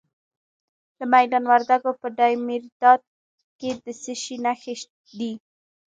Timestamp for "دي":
5.17-5.31